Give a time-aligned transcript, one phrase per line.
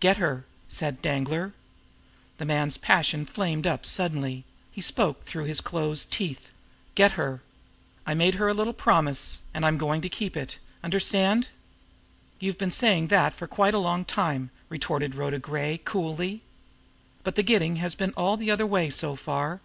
[0.00, 1.52] "Get her!" said Danglar.
[2.38, 6.48] The man's passion flamed up suddenly; he spoke through his closed teeth.
[6.94, 7.42] "Get her!
[8.06, 9.42] I made her a little promise.
[9.54, 10.58] I'm going to keep it!
[10.82, 11.48] Understand?"
[12.40, 16.40] "You've been saying that for quite a long time," retorted Rhoda Gray coolly.
[17.22, 19.60] "But the 'getting' has been all the other way so far.